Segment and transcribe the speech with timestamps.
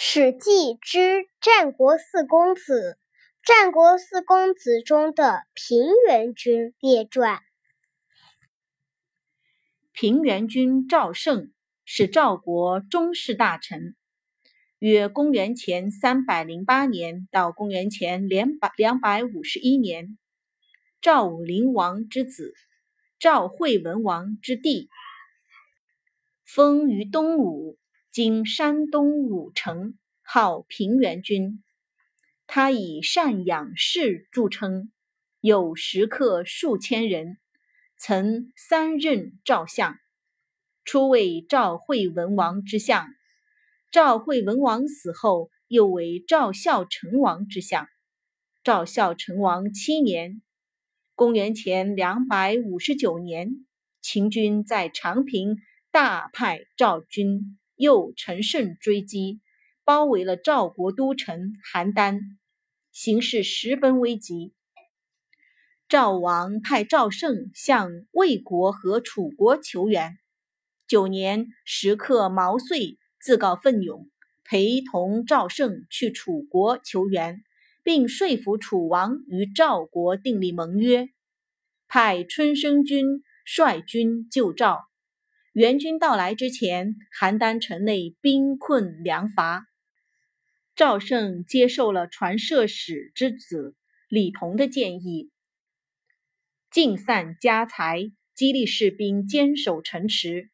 [0.00, 3.00] 史记之战国四公子，
[3.42, 7.40] 战国四公子中的平原君列传。
[9.90, 11.52] 平原君赵胜
[11.84, 13.96] 是赵国中士大臣，
[14.78, 20.16] 约公元前三百零八年到公元前两百两百五十一年，
[21.00, 22.54] 赵武灵王之子，
[23.18, 24.90] 赵惠文王之弟，
[26.44, 27.76] 封于东吴。
[28.20, 31.62] 今山东武城，号平原君。
[32.48, 34.90] 他以善养士著称，
[35.40, 37.38] 有食客数千人，
[37.96, 39.96] 曾三任赵相。
[40.84, 43.06] 初为赵惠文王之相，
[43.92, 47.86] 赵惠文王死后，又为赵孝成王之相。
[48.64, 50.42] 赵孝成王七年，
[51.14, 53.64] 公元前两百五十九年，
[54.00, 55.58] 秦军在长平
[55.92, 57.57] 大派赵军。
[57.78, 59.40] 又乘胜追击，
[59.84, 62.20] 包围了赵国都城邯郸，
[62.92, 64.52] 形势十分危急。
[65.88, 70.18] 赵王派赵胜向魏国和楚国求援。
[70.86, 74.10] 九年，食客毛遂自告奋勇，
[74.44, 77.42] 陪同赵胜去楚国求援，
[77.82, 81.08] 并说服楚王与赵国订立盟约，
[81.86, 84.87] 派春申君率军救赵。
[85.52, 89.66] 援军到来之前，邯郸城内兵困粮乏。
[90.76, 93.74] 赵胜接受了传射使之子
[94.08, 95.30] 李同的建议，
[96.70, 100.50] 尽散家财，激励士兵坚守城池，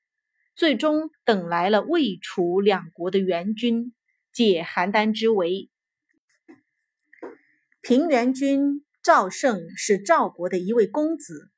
[0.54, 3.92] 最终等来了魏、楚两国的援军，
[4.32, 5.68] 解邯郸之围。
[7.82, 11.50] 平原君赵胜是赵国的一位公子。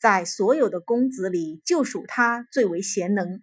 [0.00, 3.42] 在所有的公子里，就属他最为贤能。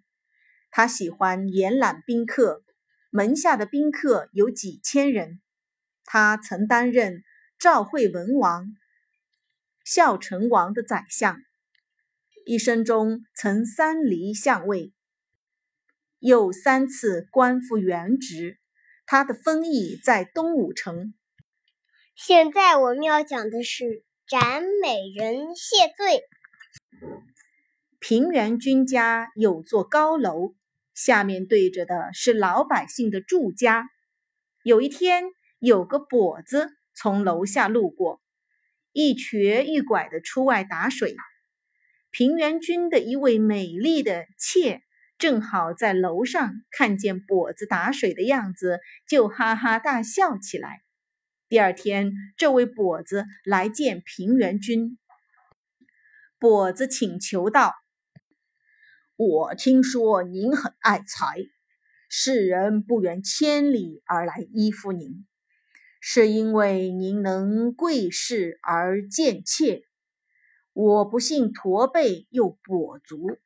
[0.70, 2.64] 他喜欢延揽宾客，
[3.10, 5.40] 门下的宾客有几千人。
[6.04, 7.22] 他曾担任
[7.58, 8.76] 赵惠文王、
[9.84, 11.40] 孝成王的宰相，
[12.44, 14.92] 一生中曾三离相位，
[16.18, 18.58] 又三次官复原职。
[19.06, 21.14] 他的封邑在东武城。
[22.16, 26.24] 现在我们要讲的是斩美人谢罪。
[28.00, 30.54] 平原君家有座高楼，
[30.94, 33.88] 下面对着的是老百姓的住家。
[34.62, 35.24] 有一天，
[35.58, 38.20] 有个跛子从楼下路过，
[38.92, 41.16] 一瘸一拐的出外打水。
[42.10, 44.82] 平原君的一位美丽的妾
[45.18, 50.82] 正好在楼上看见跛子打水的样子，就哈哈大笑起来。
[51.48, 54.98] 第二天，这位跛子来见平原君。
[56.40, 57.74] 跛子请求道
[59.18, 61.38] ：“我听说您很爱财，
[62.08, 65.26] 世人不远千里而来依附您，
[66.00, 69.82] 是因为您能贵势而贱妾。
[70.72, 73.38] 我不幸驼背又跛足，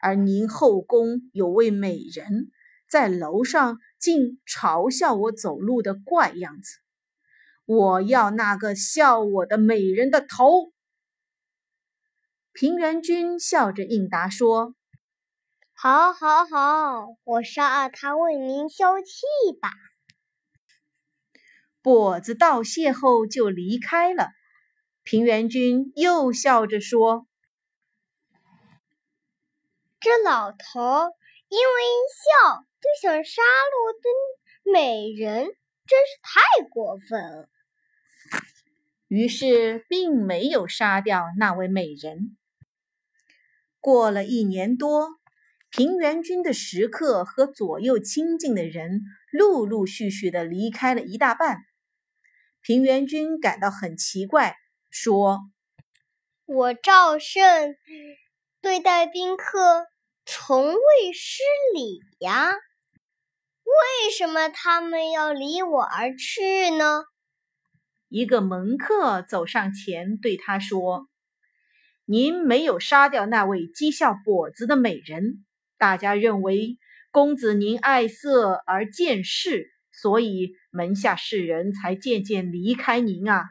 [0.00, 2.50] 而您后宫有位美人，
[2.90, 6.80] 在楼上竟嘲笑我走路的怪样子。
[7.66, 10.71] 我要那个笑我的美人的头。”
[12.52, 14.74] 平原君笑着应答说
[15.72, 19.22] ：“好，好，好，我杀了他为您消气
[19.60, 19.70] 吧。”
[21.82, 24.28] 跛子道谢后就离开了。
[25.02, 27.26] 平原君又笑着说
[29.98, 30.58] ：“这老头
[31.48, 37.48] 因为一笑就想杀了我的美人，真是太过分了。”
[39.08, 42.36] 于是并没有杀掉那位美人。
[43.82, 45.08] 过了一年多，
[45.68, 51.58] 平原君的食客和左右亲近的人陆陆续续的离开了一大半。
[52.60, 54.54] 平原君感到很奇怪，
[54.88, 55.40] 说
[56.46, 57.74] ：“我赵胜
[58.60, 59.88] 对待宾客
[60.24, 61.42] 从未失
[61.74, 67.02] 礼呀，为什么他们要离我而去呢？”
[68.08, 71.08] 一个门客走上前对他说。
[72.12, 75.46] 您没有杀掉那位讥笑跛子的美人，
[75.78, 76.76] 大家认为
[77.10, 83.46] 公子您爱色而见势，所以门下士人才渐渐离开您啊。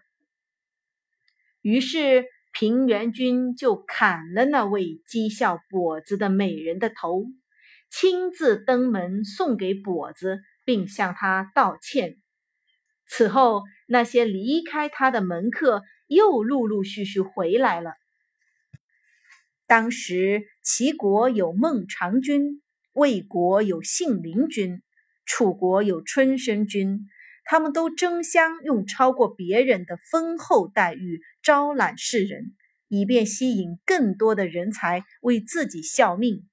[1.63, 7.25] 于是平原君就砍了那位讥笑跛子的美人的头，
[7.89, 12.17] 亲自登门送给跛子，并向他道歉。
[13.07, 17.93] 此后，那些离开他的门客又陆陆续续回来了。
[19.71, 24.81] 当时齐国有孟尝君，魏国有信陵君，
[25.25, 27.07] 楚国有春申君，
[27.45, 32.53] 他们都争相用超过别人的丰厚待遇招揽世人，
[32.89, 36.49] 以便吸引更多的人才为自己效命。